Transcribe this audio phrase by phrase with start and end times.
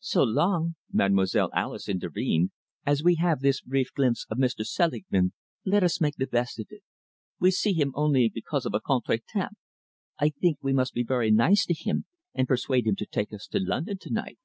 [0.00, 2.50] "So long," Mademoiselle Alice intervened,
[2.84, 4.62] "as we have this brief glimpse of Mr.
[4.62, 5.32] Selingman,
[5.64, 6.82] let us make the best of it.
[7.40, 9.56] We see him only because of a contretemps.
[10.20, 12.04] I think we must be very nice to him
[12.34, 14.38] and persuade him to take us to London to night."